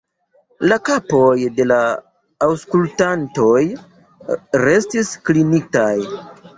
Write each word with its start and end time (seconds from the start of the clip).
La 0.69 0.77
kapoj 0.87 1.27
de 1.59 1.67
la 1.73 1.77
aŭskultantoj 2.47 3.63
restis 4.67 5.17
klinitaj. 5.31 5.91